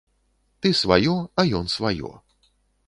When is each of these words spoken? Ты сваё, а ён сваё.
Ты 0.65 0.71
сваё, 0.81 1.15
а 1.43 1.47
ён 1.61 1.65
сваё. 1.79 2.11